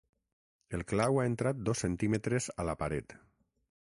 El 0.77 0.83
clau 0.91 1.19
ha 1.19 1.25
entrat 1.31 1.59
dos 1.69 1.83
centímetres 1.85 2.49
a 2.63 2.67
la 2.71 2.75
paret. 2.83 3.17